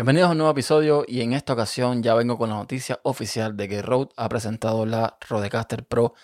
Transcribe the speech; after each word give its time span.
Bienvenidos 0.00 0.28
a 0.28 0.32
un 0.32 0.38
nuevo 0.38 0.52
episodio 0.52 1.04
y 1.06 1.20
en 1.20 1.34
esta 1.34 1.52
ocasión 1.52 2.02
ya 2.02 2.14
vengo 2.14 2.38
con 2.38 2.48
la 2.48 2.56
noticia 2.56 2.98
oficial 3.02 3.54
de 3.54 3.68
que 3.68 3.82
Rode 3.82 4.08
ha 4.16 4.30
presentado 4.30 4.86
la 4.86 5.18
Rodecaster 5.28 5.86
Pro 5.86 6.14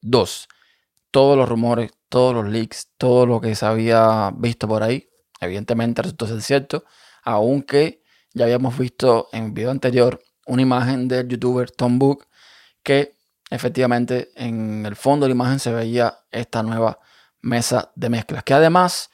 2. 0.00 0.48
Todos 1.10 1.36
los 1.36 1.46
rumores, 1.46 1.90
todos 2.08 2.34
los 2.34 2.46
leaks, 2.46 2.92
todo 2.96 3.26
lo 3.26 3.42
que 3.42 3.54
se 3.54 3.66
había 3.66 4.32
visto 4.34 4.66
por 4.66 4.82
ahí, 4.82 5.10
evidentemente 5.38 6.00
resultó 6.00 6.26
ser 6.26 6.40
cierto, 6.40 6.86
aunque 7.24 8.02
ya 8.32 8.46
habíamos 8.46 8.78
visto 8.78 9.28
en 9.32 9.44
el 9.44 9.52
video 9.52 9.70
anterior 9.70 10.18
una 10.46 10.62
imagen 10.62 11.06
del 11.06 11.28
youtuber 11.28 11.70
Tom 11.70 11.98
Book 11.98 12.26
que 12.82 13.18
efectivamente 13.50 14.30
en 14.34 14.86
el 14.86 14.96
fondo 14.96 15.26
de 15.26 15.28
la 15.28 15.34
imagen 15.34 15.58
se 15.58 15.74
veía 15.74 16.20
esta 16.30 16.62
nueva 16.62 17.00
mesa 17.42 17.92
de 17.96 18.08
mezclas, 18.08 18.44
que 18.44 18.54
además 18.54 19.10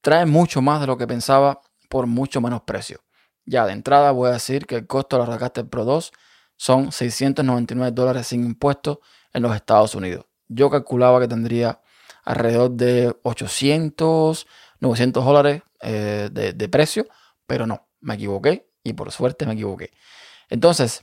trae 0.00 0.24
mucho 0.24 0.62
más 0.62 0.80
de 0.80 0.86
lo 0.86 0.96
que 0.96 1.06
pensaba 1.06 1.60
por 1.90 2.06
mucho 2.06 2.40
menos 2.40 2.62
precio. 2.62 3.02
Ya 3.46 3.66
de 3.66 3.72
entrada 3.72 4.12
voy 4.12 4.30
a 4.30 4.32
decir 4.34 4.66
que 4.66 4.76
el 4.76 4.86
costo 4.86 5.16
de 5.16 5.20
la 5.20 5.26
Rodecaster 5.26 5.68
Pro 5.68 5.84
2 5.84 6.12
son 6.56 6.92
699 6.92 7.92
dólares 7.92 8.26
sin 8.26 8.44
impuestos 8.44 8.98
en 9.32 9.42
los 9.42 9.54
Estados 9.54 9.94
Unidos. 9.94 10.26
Yo 10.48 10.68
calculaba 10.68 11.20
que 11.20 11.28
tendría 11.28 11.80
alrededor 12.24 12.72
de 12.72 13.16
800, 13.22 14.46
900 14.80 15.24
dólares 15.24 15.62
eh, 15.80 16.28
de, 16.30 16.68
precio, 16.68 17.06
pero 17.46 17.66
no, 17.66 17.88
me 18.00 18.14
equivoqué 18.14 18.68
y 18.84 18.92
por 18.92 19.10
suerte 19.10 19.46
me 19.46 19.54
equivoqué. 19.54 19.90
Entonces, 20.48 21.02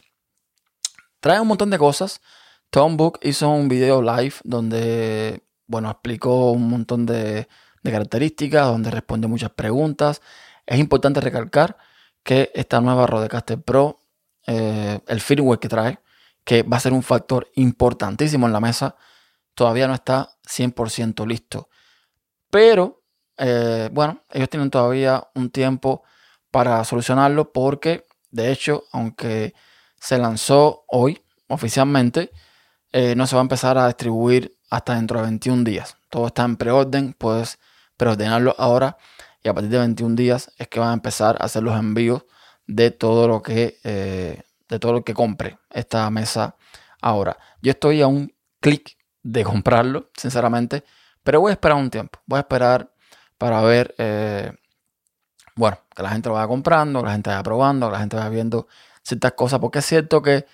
trae 1.19 1.39
un 1.39 1.47
montón 1.47 1.69
de 1.69 1.77
cosas. 1.77 2.21
Tom 2.69 2.97
Book 2.97 3.19
hizo 3.23 3.49
un 3.49 3.67
video 3.69 4.01
live 4.01 4.35
donde, 4.43 5.43
bueno, 5.65 5.89
explicó 5.89 6.51
un 6.51 6.69
montón 6.69 7.05
de, 7.05 7.47
de 7.81 7.91
características, 7.91 8.67
donde 8.67 8.91
respondió 8.91 9.29
muchas 9.29 9.51
preguntas. 9.51 10.21
Es 10.65 10.77
importante 10.79 11.21
recalcar 11.21 11.77
que 12.27 12.51
esta 12.53 12.81
nueva 12.81 13.07
Rodecaster 13.07 13.61
Pro, 13.61 13.99
eh, 14.45 14.99
el 15.07 15.21
firmware 15.21 15.59
que 15.59 15.69
trae, 15.69 15.99
que 16.43 16.61
va 16.61 16.75
a 16.75 16.81
ser 16.81 16.91
un 16.91 17.01
factor 17.01 17.49
importantísimo 17.55 18.47
en 18.47 18.51
la 18.51 18.59
mesa, 18.59 18.97
todavía 19.53 19.87
no 19.87 19.93
está 19.93 20.31
100% 20.45 21.25
listo. 21.25 21.69
Pero, 22.49 23.01
eh, 23.37 23.87
bueno, 23.93 24.23
ellos 24.29 24.49
tienen 24.49 24.69
todavía 24.69 25.25
un 25.35 25.51
tiempo 25.51 26.03
para 26.51 26.83
solucionarlo 26.83 27.53
porque, 27.53 28.05
de 28.29 28.51
hecho, 28.51 28.83
aunque 28.91 29.53
se 29.97 30.17
lanzó 30.17 30.83
hoy 30.89 31.23
oficialmente, 31.47 32.33
eh, 32.91 33.15
no 33.15 33.25
se 33.25 33.37
va 33.37 33.41
a 33.41 33.47
empezar 33.47 33.77
a 33.77 33.87
distribuir 33.87 34.57
hasta 34.69 34.95
dentro 34.95 35.19
de 35.19 35.27
21 35.27 35.63
días. 35.63 35.95
Todo 36.09 36.27
está 36.27 36.43
en 36.43 36.57
preorden, 36.57 37.13
puedes 37.13 37.57
preordenarlo 37.95 38.53
ahora 38.57 38.97
a 39.49 39.53
partir 39.53 39.71
de 39.71 39.79
21 39.79 40.15
días 40.15 40.51
es 40.57 40.67
que 40.67 40.79
van 40.79 40.89
a 40.89 40.93
empezar 40.93 41.37
a 41.39 41.45
hacer 41.45 41.63
los 41.63 41.77
envíos 41.77 42.25
de 42.65 42.91
todo 42.91 43.27
lo 43.27 43.41
que, 43.41 43.79
eh, 43.83 44.43
de 44.67 44.79
todo 44.79 44.93
lo 44.93 45.03
que 45.03 45.13
compre 45.13 45.57
esta 45.69 46.09
mesa 46.09 46.55
ahora. 47.01 47.37
Yo 47.61 47.71
estoy 47.71 48.01
a 48.01 48.07
un 48.07 48.33
clic 48.59 48.97
de 49.23 49.43
comprarlo, 49.43 50.09
sinceramente, 50.15 50.83
pero 51.23 51.41
voy 51.41 51.51
a 51.51 51.53
esperar 51.53 51.77
un 51.77 51.89
tiempo. 51.89 52.19
Voy 52.25 52.37
a 52.37 52.41
esperar 52.41 52.91
para 53.37 53.61
ver, 53.61 53.93
eh, 53.97 54.51
bueno, 55.55 55.79
que 55.95 56.03
la 56.03 56.09
gente 56.09 56.29
lo 56.29 56.35
vaya 56.35 56.47
comprando, 56.47 56.99
que 56.99 57.05
la 57.05 57.13
gente 57.13 57.29
vaya 57.29 57.43
probando, 57.43 57.87
que 57.87 57.93
la 57.93 57.99
gente 57.99 58.15
vaya 58.15 58.29
viendo 58.29 58.67
ciertas 59.03 59.33
cosas, 59.33 59.59
porque 59.59 59.79
es 59.79 59.85
cierto 59.85 60.21
que 60.21 60.45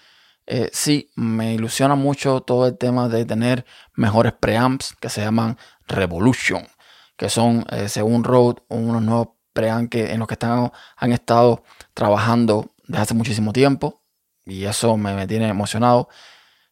eh, 0.45 0.69
sí, 0.73 1.09
me 1.16 1.53
ilusiona 1.53 1.95
mucho 1.95 2.41
todo 2.41 2.67
el 2.67 2.78
tema 2.78 3.07
de 3.07 3.25
tener 3.25 3.66
mejores 3.95 4.33
preamps 4.33 4.95
que 5.00 5.09
se 5.09 5.22
llaman 5.22 5.57
Revolution, 5.88 6.67
que 7.23 7.29
son, 7.29 7.66
eh, 7.71 7.88
según 7.88 8.25
Rode, 8.25 8.61
unos 8.67 9.02
nuevos 9.02 9.29
preamps 9.53 9.89
que, 9.89 10.11
en 10.11 10.19
los 10.19 10.28
que 10.28 10.34
están, 10.34 10.73
han 10.97 11.13
estado 11.13 11.63
trabajando 11.94 12.73
desde 12.85 13.01
hace 13.01 13.13
muchísimo 13.13 13.53
tiempo 13.53 14.03
y 14.44 14.66
eso 14.66 14.97
me, 14.97 15.25
tiene 15.25 15.47
emocionado. 15.47 16.09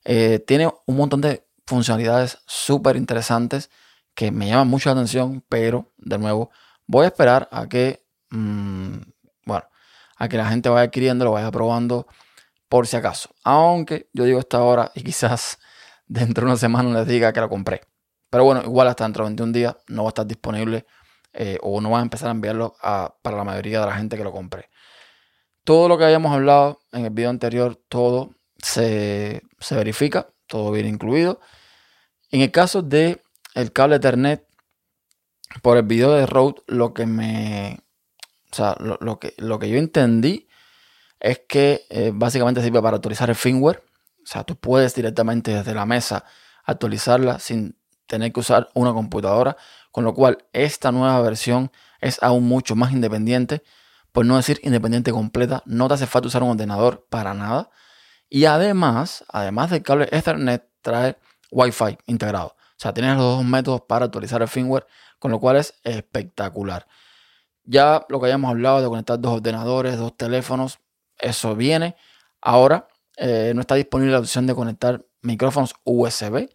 Eh, 0.03 0.43
tiene 0.45 0.69
un 0.85 0.97
montón 0.97 1.21
de 1.21 1.47
funcionalidades 1.65 2.39
súper 2.47 2.97
interesantes 2.97 3.69
que 4.13 4.29
me 4.29 4.49
llaman 4.49 4.67
mucho 4.67 4.89
la 4.89 4.95
atención, 4.95 5.41
pero 5.47 5.93
de 5.97 6.17
nuevo 6.17 6.51
voy 6.85 7.05
a 7.05 7.07
esperar 7.07 7.47
a 7.49 7.69
que, 7.69 8.05
mm, 8.31 8.97
bueno, 9.45 9.63
a 10.17 10.27
que 10.27 10.35
la 10.35 10.49
gente 10.49 10.67
vaya 10.67 10.83
adquiriendo, 10.83 11.23
lo 11.23 11.31
vaya 11.31 11.49
probando 11.49 12.07
por 12.67 12.87
si 12.87 12.97
acaso. 12.97 13.29
Aunque 13.45 14.09
yo 14.11 14.25
digo 14.25 14.39
esta 14.39 14.61
hora 14.61 14.91
y 14.95 15.01
quizás 15.01 15.59
dentro 16.07 16.43
de 16.43 16.51
una 16.51 16.57
semana 16.57 16.99
les 16.99 17.07
diga 17.07 17.31
que 17.31 17.39
lo 17.39 17.47
compré. 17.47 17.90
Pero 18.31 18.45
bueno, 18.45 18.63
igual 18.63 18.87
hasta 18.87 19.03
dentro 19.03 19.25
de 19.25 19.29
21 19.31 19.51
días 19.51 19.75
no 19.89 20.03
va 20.03 20.09
a 20.09 20.11
estar 20.11 20.25
disponible 20.25 20.85
eh, 21.33 21.57
o 21.61 21.81
no 21.81 21.91
va 21.91 21.99
a 21.99 22.01
empezar 22.01 22.29
a 22.29 22.31
enviarlo 22.31 22.75
para 23.21 23.37
la 23.37 23.43
mayoría 23.43 23.81
de 23.81 23.85
la 23.85 23.93
gente 23.93 24.17
que 24.17 24.23
lo 24.23 24.31
compre. 24.31 24.69
Todo 25.65 25.89
lo 25.89 25.97
que 25.97 26.05
habíamos 26.05 26.33
hablado 26.33 26.79
en 26.93 27.03
el 27.05 27.11
video 27.11 27.29
anterior, 27.29 27.75
todo 27.89 28.35
se, 28.57 29.43
verifica, 29.69 30.29
todo 30.47 30.71
viene 30.71 30.87
incluido. 30.87 31.41
En 32.31 32.39
el 32.39 32.51
caso 32.51 32.81
de 32.81 33.21
el 33.53 33.73
cable 33.73 33.97
Ethernet, 33.97 34.47
por 35.61 35.75
el 35.75 35.83
video 35.83 36.13
de 36.13 36.25
Rode, 36.25 36.61
lo 36.67 36.93
que 36.93 37.05
me. 37.05 37.79
O 38.49 38.55
sea, 38.55 38.77
lo, 38.79 39.19
que, 39.19 39.33
lo 39.37 39.59
que 39.59 39.69
yo 39.69 39.77
entendí 39.77 40.47
es 41.19 41.41
que 41.49 41.85
eh, 41.89 42.11
básicamente 42.13 42.61
sirve 42.61 42.81
para 42.81 42.95
actualizar 42.95 43.29
el 43.29 43.35
firmware. 43.35 43.83
O 44.23 44.25
sea, 44.25 44.45
tú 44.45 44.55
puedes 44.55 44.95
directamente 44.95 45.51
desde 45.51 45.73
la 45.73 45.85
mesa 45.85 46.23
actualizarla 46.63 47.39
sin 47.39 47.80
tener 48.11 48.33
que 48.33 48.41
usar 48.41 48.69
una 48.73 48.93
computadora. 48.93 49.57
Con 49.91 50.03
lo 50.03 50.13
cual, 50.13 50.45
esta 50.53 50.91
nueva 50.91 51.19
versión 51.21 51.71
es 52.01 52.21
aún 52.21 52.47
mucho 52.47 52.75
más 52.75 52.91
independiente. 52.91 53.63
Por 54.11 54.25
no 54.25 54.35
decir 54.35 54.59
independiente 54.63 55.11
completa. 55.11 55.63
No 55.65 55.87
te 55.87 55.93
hace 55.95 56.07
falta 56.07 56.27
usar 56.27 56.43
un 56.43 56.51
ordenador 56.51 57.07
para 57.09 57.33
nada. 57.33 57.71
Y 58.29 58.45
además, 58.45 59.23
además 59.29 59.71
del 59.71 59.81
cable 59.81 60.09
Ethernet, 60.11 60.67
trae 60.81 61.17
Wi-Fi 61.51 61.97
integrado. 62.05 62.47
O 62.47 62.81
sea, 62.81 62.93
tienes 62.93 63.15
los 63.15 63.37
dos 63.37 63.45
métodos 63.45 63.81
para 63.87 64.05
actualizar 64.05 64.41
el 64.41 64.49
firmware. 64.49 64.85
Con 65.17 65.31
lo 65.31 65.39
cual 65.39 65.55
es 65.55 65.73
espectacular. 65.83 66.87
Ya 67.63 68.05
lo 68.09 68.19
que 68.19 68.25
habíamos 68.25 68.49
hablado 68.49 68.81
de 68.81 68.87
conectar 68.89 69.19
dos 69.19 69.35
ordenadores, 69.37 69.97
dos 69.97 70.17
teléfonos, 70.17 70.79
eso 71.17 71.55
viene. 71.55 71.95
Ahora 72.41 72.87
eh, 73.15 73.53
no 73.55 73.61
está 73.61 73.75
disponible 73.75 74.11
la 74.11 74.19
opción 74.19 74.47
de 74.47 74.55
conectar 74.55 75.05
micrófonos 75.21 75.75
USB, 75.83 76.49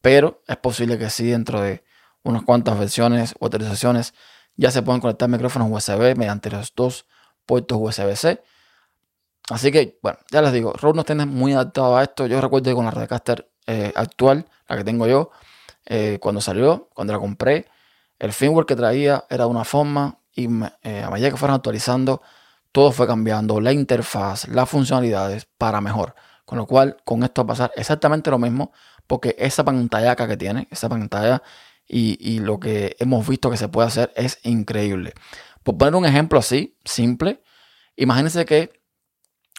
pero 0.00 0.42
es 0.46 0.56
posible 0.56 0.98
que 0.98 1.10
sí 1.10 1.26
dentro 1.30 1.60
de 1.60 1.84
unas 2.22 2.42
cuantas 2.42 2.78
versiones 2.78 3.34
o 3.38 3.46
autorizaciones 3.46 4.14
ya 4.56 4.70
se 4.70 4.82
pueden 4.82 5.00
conectar 5.00 5.28
micrófonos 5.28 5.68
USB 5.70 6.16
mediante 6.16 6.50
los 6.50 6.72
dos 6.74 7.06
puertos 7.46 7.78
USB-C. 7.80 8.42
Así 9.50 9.72
que, 9.72 9.98
bueno, 10.02 10.18
ya 10.30 10.42
les 10.42 10.52
digo, 10.52 10.72
Rode 10.74 10.96
no 10.96 11.04
tiene 11.04 11.24
muy 11.24 11.54
adaptado 11.54 11.96
a 11.96 12.02
esto. 12.02 12.26
Yo 12.26 12.40
recuerdo 12.40 12.70
que 12.70 12.74
con 12.74 12.84
la 12.84 12.90
Rodecaster 12.90 13.50
eh, 13.66 13.92
actual, 13.94 14.46
la 14.68 14.76
que 14.76 14.84
tengo 14.84 15.06
yo, 15.06 15.30
eh, 15.86 16.18
cuando 16.20 16.40
salió, 16.40 16.90
cuando 16.92 17.14
la 17.14 17.18
compré, 17.18 17.66
el 18.18 18.32
firmware 18.32 18.66
que 18.66 18.76
traía 18.76 19.24
era 19.30 19.44
de 19.44 19.50
una 19.50 19.64
forma 19.64 20.18
y 20.34 20.46
a 20.46 21.10
medida 21.10 21.30
que 21.30 21.36
fueron 21.36 21.54
actualizando, 21.56 22.20
todo 22.72 22.92
fue 22.92 23.06
cambiando, 23.06 23.60
la 23.60 23.72
interfaz, 23.72 24.46
las 24.48 24.68
funcionalidades 24.68 25.48
para 25.56 25.80
mejor. 25.80 26.14
Con 26.48 26.56
lo 26.56 26.64
cual, 26.64 26.96
con 27.04 27.24
esto 27.24 27.42
va 27.42 27.44
a 27.44 27.48
pasar 27.48 27.72
exactamente 27.76 28.30
lo 28.30 28.38
mismo, 28.38 28.72
porque 29.06 29.36
esa 29.38 29.66
pantalla 29.66 30.16
que 30.16 30.38
tiene, 30.38 30.66
esa 30.70 30.88
pantalla 30.88 31.42
y, 31.86 32.38
lo 32.38 32.58
que 32.58 32.96
hemos 33.00 33.28
visto 33.28 33.50
que 33.50 33.58
se 33.58 33.68
puede 33.68 33.88
hacer 33.88 34.14
es 34.16 34.38
increíble. 34.44 35.12
Por 35.62 35.76
poner 35.76 35.94
un 35.94 36.06
ejemplo 36.06 36.38
así, 36.38 36.78
simple, 36.86 37.42
imagínense 37.96 38.46
que 38.46 38.80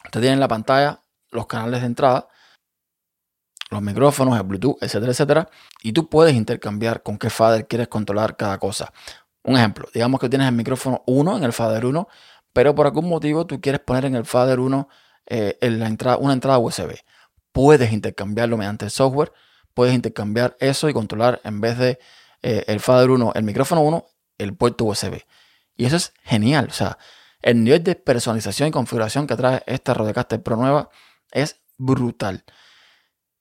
usted 0.03 0.19
tiene 0.19 0.33
en 0.33 0.39
la 0.39 0.47
pantalla 0.47 1.03
los 1.29 1.45
canales 1.45 1.81
de 1.81 1.85
entrada, 1.85 2.27
los 3.69 3.83
micrófonos, 3.83 4.35
el 4.35 4.41
Bluetooth, 4.47 4.81
etcétera, 4.81 5.11
etcétera, 5.11 5.49
y 5.83 5.93
tú 5.93 6.09
puedes 6.09 6.33
intercambiar 6.33 7.03
con 7.03 7.19
qué 7.19 7.29
fader 7.29 7.67
quieres 7.67 7.87
controlar 7.87 8.35
cada 8.35 8.57
cosa. 8.57 8.91
Un 9.43 9.57
ejemplo, 9.57 9.87
digamos 9.93 10.19
que 10.19 10.27
tienes 10.27 10.47
el 10.47 10.55
micrófono 10.55 11.03
1 11.05 11.37
en 11.37 11.43
el 11.43 11.53
fader 11.53 11.85
1, 11.85 12.07
pero 12.51 12.73
por 12.73 12.87
algún 12.87 13.07
motivo 13.07 13.45
tú 13.45 13.61
quieres 13.61 13.81
poner 13.81 14.05
en 14.05 14.15
el 14.15 14.25
fader 14.25 14.59
1 14.59 14.89
eh, 15.29 15.57
la 15.61 15.87
entrada, 15.87 16.17
una 16.17 16.33
entrada 16.33 16.57
USB. 16.57 16.95
Puedes 17.51 17.91
intercambiarlo 17.91 18.57
mediante 18.57 18.85
el 18.85 18.91
software, 18.91 19.31
puedes 19.73 19.93
intercambiar 19.93 20.57
eso 20.59 20.89
y 20.89 20.93
controlar 20.93 21.39
en 21.43 21.61
vez 21.61 21.77
de 21.77 21.99
eh, 22.41 22.63
el 22.67 22.79
fader 22.79 23.09
1, 23.11 23.33
el 23.35 23.43
micrófono 23.43 23.81
1, 23.81 24.05
el 24.39 24.55
puerto 24.55 24.85
USB. 24.85 25.21
Y 25.75 25.85
eso 25.85 25.95
es 25.95 26.13
genial. 26.23 26.67
O 26.69 26.73
sea, 26.73 26.97
el 27.41 27.63
nivel 27.63 27.83
de 27.83 27.95
personalización 27.95 28.69
y 28.69 28.71
configuración 28.71 29.27
que 29.27 29.35
trae 29.35 29.63
esta 29.65 29.93
Rodecaster 29.93 30.41
Pro 30.41 30.57
nueva 30.57 30.89
es 31.31 31.61
brutal. 31.77 32.43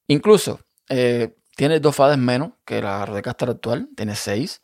Incluso 0.06 0.60
eh, 0.88 1.36
tiene 1.56 1.80
dos 1.80 1.96
faders 1.96 2.18
menos 2.18 2.52
que 2.64 2.80
la 2.80 3.04
Rodecaster 3.04 3.50
actual, 3.50 3.88
tiene 3.96 4.14
6. 4.14 4.62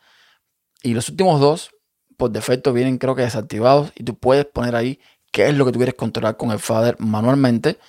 Y 0.82 0.94
los 0.94 1.08
últimos 1.08 1.40
dos 1.40 1.74
por 2.16 2.30
defecto 2.30 2.72
vienen 2.72 2.98
creo 2.98 3.14
que 3.14 3.22
desactivados 3.22 3.92
y 3.96 4.04
tú 4.04 4.16
puedes 4.16 4.46
poner 4.46 4.76
ahí 4.76 5.00
qué 5.34 5.48
es 5.48 5.54
lo 5.56 5.66
que 5.66 5.72
tú 5.72 5.80
quieres 5.80 5.96
controlar 5.96 6.36
con 6.36 6.52
el 6.52 6.60
fader 6.60 6.94
manualmente. 7.00 7.80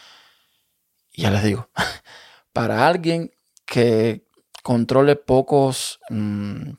Y 1.14 1.22
ya 1.22 1.30
les 1.30 1.44
digo, 1.44 1.70
para 2.54 2.88
alguien 2.88 3.32
que 3.68 4.26
controle 4.64 5.16
pocos, 5.16 6.00
mm, 6.10 6.72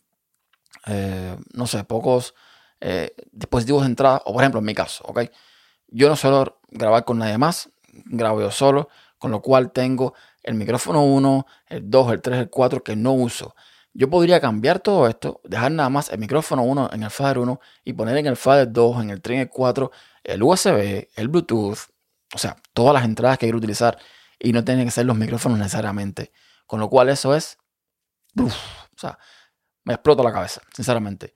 eh, 0.87 1.37
no 1.55 1.69
sé, 1.69 1.85
pocos 1.85 2.35
eh, 2.81 3.15
dispositivos 3.31 3.83
de 3.83 3.91
entrada, 3.91 4.23
o 4.25 4.33
por 4.33 4.43
ejemplo 4.43 4.59
en 4.59 4.67
mi 4.67 4.75
caso, 4.75 5.05
¿ok? 5.07 5.21
Yo 5.87 6.09
no 6.09 6.17
suelo 6.17 6.59
grabar 6.69 7.05
con 7.05 7.19
nadie 7.19 7.39
más, 7.39 7.71
grabo 8.07 8.41
yo 8.41 8.51
solo, 8.51 8.89
con 9.19 9.31
lo 9.31 9.43
cual 9.43 9.71
tengo 9.71 10.15
el 10.43 10.57
micrófono 10.57 11.05
1, 11.05 11.47
el 11.69 11.89
2, 11.89 12.13
el 12.13 12.23
3, 12.23 12.39
el 12.41 12.51
4 12.51 12.83
que 12.83 12.97
no 12.97 13.13
uso. 13.13 13.55
Yo 13.99 14.11
podría 14.11 14.41
cambiar 14.41 14.81
todo 14.81 15.09
esto, 15.09 15.41
dejar 15.45 15.73
nada 15.73 15.89
más 15.89 16.11
el 16.11 16.19
micrófono 16.19 16.63
1 16.65 16.91
en 16.93 17.03
el 17.03 17.11
Fader 17.11 17.39
1 17.39 17.61
y 17.83 17.95
poner 17.95 18.19
en 18.19 18.27
el 18.27 18.37
Fader 18.37 18.71
2, 18.71 19.03
en 19.03 19.11
el 19.11 19.23
3 19.23 19.39
y 19.39 19.41
el 19.41 19.49
4 19.49 19.91
el 20.25 20.43
USB, 20.43 21.09
el 21.17 21.29
Bluetooth, 21.29 21.79
o 22.35 22.39
sea, 22.39 22.57
todas 22.75 22.93
las 22.93 23.05
entradas 23.05 23.39
que 23.39 23.47
quiero 23.47 23.57
utilizar 23.57 23.97
y 24.39 24.53
no 24.53 24.65
tienen 24.65 24.85
que 24.85 24.91
ser 24.91 25.07
los 25.07 25.17
micrófonos 25.17 25.59
necesariamente. 25.59 26.31
Con 26.67 26.79
lo 26.79 26.91
cual 26.91 27.09
eso 27.09 27.35
es, 27.35 27.57
o 28.39 28.51
sea, 28.99 29.19
me 29.85 29.95
explota 29.95 30.23
la 30.23 30.33
cabeza, 30.33 30.61
sinceramente. 30.75 31.35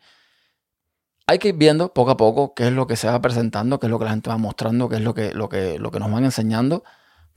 Hay 1.27 1.39
que 1.39 1.49
ir 1.49 1.55
viendo 1.55 1.95
poco 1.95 2.11
a 2.11 2.17
poco 2.19 2.55
qué 2.55 2.67
es 2.67 2.73
lo 2.75 2.87
que 2.87 2.97
se 2.97 3.06
va 3.06 3.23
presentando, 3.23 3.81
qué 3.81 3.87
es 3.87 3.91
lo 3.91 3.99
que 3.99 4.05
la 4.05 4.11
gente 4.11 4.29
va 4.29 4.37
mostrando, 4.37 4.91
qué 4.91 4.97
es 4.97 5.03
lo 5.03 5.15
que, 5.15 5.33
lo 5.33 5.49
que, 5.49 5.79
lo 5.79 5.91
que 5.91 6.01
nos 6.01 6.13
van 6.13 6.25
enseñando. 6.25 6.85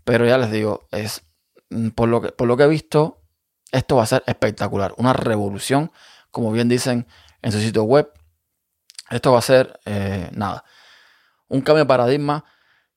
Pero 0.03 0.25
ya 0.25 0.37
les 0.37 0.51
digo, 0.51 0.87
es 0.91 1.21
mm, 1.69 1.89
por 1.89 2.09
lo 2.09 2.19
que, 2.19 2.33
por 2.33 2.47
lo 2.47 2.57
que 2.57 2.63
he 2.63 2.67
visto, 2.67 3.22
esto 3.73 3.97
va 3.97 4.03
a 4.03 4.05
ser 4.07 4.23
espectacular. 4.27 4.93
Una 4.97 5.13
revolución, 5.13 5.91
como 6.31 6.51
bien 6.51 6.69
dicen 6.69 7.07
en 7.41 7.51
su 7.51 7.59
sitio 7.59 7.83
web. 7.83 8.09
Esto 9.09 9.33
va 9.33 9.39
a 9.39 9.41
ser, 9.41 9.79
eh, 9.85 10.29
nada, 10.31 10.63
un 11.49 11.61
cambio 11.61 11.83
de 11.83 11.87
paradigma. 11.87 12.45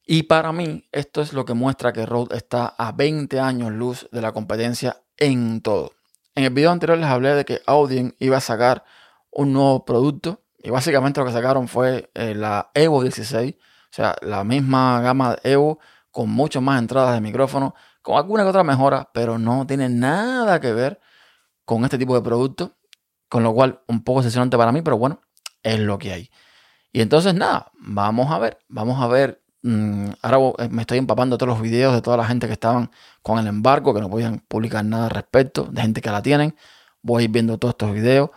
Y 0.07 0.25
para 0.25 0.53
mí, 0.53 0.87
esto 0.93 1.23
es 1.23 1.33
lo 1.33 1.45
que 1.45 1.55
muestra 1.55 1.93
que 1.93 2.07
Rode 2.07 2.37
está 2.37 2.75
a 2.79 2.93
20 2.93 3.41
años 3.41 3.73
luz 3.73 4.09
de 4.13 4.21
la 4.21 4.33
competencia 4.33 5.03
en 5.17 5.63
todo. 5.63 5.93
En 6.35 6.45
el 6.45 6.51
video 6.51 6.71
anterior 6.71 6.99
les 6.99 7.09
hablé 7.09 7.35
de 7.35 7.45
que 7.45 7.63
Audien 7.67 8.15
iba 8.19 8.37
a 8.37 8.41
sacar 8.41 8.85
un 9.31 9.53
nuevo 9.55 9.85
producto 9.85 10.43
y 10.59 10.71
básicamente 10.71 11.21
lo 11.21 11.27
que 11.27 11.33
sacaron 11.33 11.69
fue 11.69 12.11
eh, 12.15 12.35
la 12.35 12.71
Evo 12.75 13.03
16, 13.03 13.55
o 13.55 13.59
sea, 13.91 14.15
la 14.21 14.45
misma 14.45 15.01
gama 15.01 15.37
de 15.37 15.53
Evo 15.53 15.79
con 16.11 16.31
muchas 16.31 16.63
más 16.63 16.79
entradas 16.79 17.15
de 17.15 17.21
micrófono, 17.21 17.75
con 18.07 18.19
alguna 18.19 18.45
que 18.45 18.51
otra 18.51 18.63
mejora, 18.63 19.11
pero 19.13 19.37
no 19.37 19.67
tiene 19.67 19.89
nada 19.89 20.61
que 20.61 20.73
ver 20.73 21.01
con 21.65 21.83
este 21.83 21.99
tipo 21.99 22.15
de 22.15 22.23
producto, 22.23 22.77
con 23.29 23.43
lo 23.43 23.53
cual 23.53 23.83
un 23.89 24.05
poco 24.05 24.21
decepcionante 24.21 24.57
para 24.57 24.71
mí, 24.71 24.81
pero 24.81 24.97
bueno, 24.97 25.21
es 25.65 25.81
lo 25.81 25.99
que 25.99 26.13
hay. 26.13 26.31
Y 26.93 27.01
entonces 27.01 27.35
nada, 27.35 27.73
vamos 27.75 28.31
a 28.31 28.39
ver, 28.39 28.59
vamos 28.69 29.03
a 29.03 29.09
ver. 29.09 29.43
Mm, 29.63 30.11
ahora 30.23 30.55
eh, 30.65 30.69
me 30.69 30.83
estoy 30.83 30.99
empapando 30.99 31.37
todos 31.37 31.49
los 31.49 31.61
videos 31.61 31.95
de 31.95 32.01
toda 32.01 32.17
la 32.17 32.25
gente 32.25 32.47
que 32.47 32.53
estaban 32.53 32.93
con 33.23 33.41
el 33.41 33.49
embargo, 33.49 33.93
que 33.93 34.01
no 34.01 34.09
podían 34.09 34.39
publicar 34.39 34.85
nada 34.85 35.07
al 35.07 35.11
respecto, 35.11 35.65
de 35.65 35.83
gente 35.83 36.01
que 36.01 36.11
la 36.13 36.23
tienen. 36.23 36.55
Voy 37.03 37.23
a 37.23 37.25
ir 37.25 37.31
viendo 37.33 37.59
todos 37.59 37.73
estos 37.73 37.93
videos, 37.93 38.31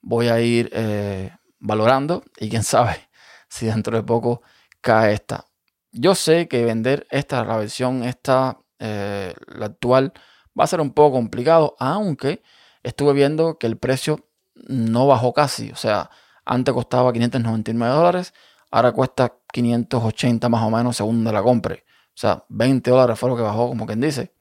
voy 0.00 0.28
a 0.28 0.40
ir 0.40 0.70
eh, 0.72 1.32
valorando 1.58 2.22
y 2.38 2.48
quién 2.48 2.62
sabe 2.62 3.10
si 3.48 3.66
dentro 3.66 3.96
de 3.96 4.04
poco 4.04 4.42
cae 4.80 5.14
esta. 5.14 5.46
Yo 5.90 6.14
sé 6.14 6.46
que 6.46 6.64
vender 6.64 7.08
esta, 7.10 7.44
la 7.44 7.56
versión, 7.56 8.04
esta, 8.04 8.60
eh, 8.80 9.34
la 9.46 9.66
actual, 9.66 10.12
va 10.58 10.64
a 10.64 10.66
ser 10.66 10.80
un 10.80 10.92
poco 10.92 11.16
complicado, 11.16 11.76
aunque 11.78 12.42
estuve 12.82 13.12
viendo 13.12 13.58
que 13.58 13.66
el 13.66 13.76
precio 13.76 14.26
no 14.54 15.06
bajó 15.06 15.32
casi. 15.32 15.70
O 15.70 15.76
sea, 15.76 16.10
antes 16.44 16.74
costaba 16.74 17.12
599 17.12 17.94
dólares, 17.94 18.34
ahora 18.70 18.92
cuesta 18.92 19.34
580 19.52 20.48
más 20.48 20.62
o 20.62 20.70
menos 20.70 20.96
según 20.96 21.24
de 21.24 21.32
la 21.32 21.42
compre. 21.42 21.84
O 22.08 22.18
sea, 22.20 22.44
20 22.48 22.90
dólares 22.90 23.18
fue 23.18 23.30
lo 23.30 23.36
que 23.36 23.42
bajó, 23.42 23.68
como 23.68 23.86
quien 23.86 24.00
dice. 24.00 24.32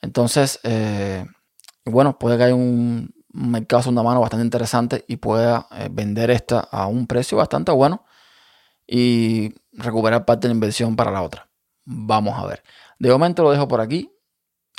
Entonces, 0.00 0.60
eh, 0.62 1.26
bueno, 1.84 2.18
puede 2.18 2.36
que 2.36 2.44
haya 2.44 2.54
un 2.54 3.12
mercado 3.32 3.90
una 3.90 4.02
mano 4.02 4.20
bastante 4.20 4.44
interesante 4.44 5.04
y 5.08 5.16
pueda 5.16 5.66
eh, 5.72 5.88
vender 5.90 6.30
esta 6.30 6.60
a 6.60 6.86
un 6.86 7.06
precio 7.06 7.38
bastante 7.38 7.72
bueno 7.72 8.04
y 8.86 9.54
recuperar 9.72 10.24
parte 10.24 10.46
de 10.46 10.48
la 10.48 10.56
inversión 10.56 10.96
para 10.96 11.10
la 11.10 11.22
otra. 11.22 11.48
Vamos 11.84 12.38
a 12.38 12.46
ver. 12.46 12.62
De 13.02 13.10
momento 13.10 13.42
lo 13.42 13.50
dejo 13.50 13.66
por 13.66 13.80
aquí. 13.80 14.08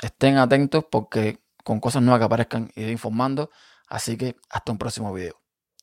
Estén 0.02 0.38
atentos 0.38 0.86
porque 0.90 1.44
con 1.62 1.78
cosas 1.78 2.02
nuevas 2.02 2.20
que 2.20 2.24
aparezcan 2.24 2.70
iré 2.74 2.90
informando. 2.90 3.50
Así 3.86 4.16
que 4.16 4.36
hasta 4.48 4.72
un 4.72 4.78
próximo 4.78 5.12
video. 5.12 5.42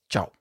Chao. 0.10 0.32